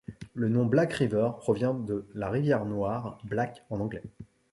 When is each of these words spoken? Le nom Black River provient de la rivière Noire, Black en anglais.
Le 0.33 0.49
nom 0.49 0.65
Black 0.65 0.93
River 0.93 1.29
provient 1.37 1.75
de 1.75 2.07
la 2.15 2.29
rivière 2.31 2.65
Noire, 2.65 3.19
Black 3.23 3.61
en 3.69 3.79
anglais. 3.81 4.01